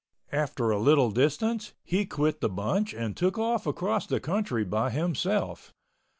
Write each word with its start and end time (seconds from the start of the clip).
After 0.31 0.71
a 0.71 0.79
little 0.79 1.11
distance 1.11 1.73
he 1.83 2.07
quit 2.07 2.41
the 2.41 2.49
bunch 2.49 2.91
and 2.95 3.15
took 3.15 3.37
off 3.37 3.67
across 3.67 4.07
the 4.07 4.19
country 4.19 4.63
by 4.65 4.89
himself. 4.89 5.75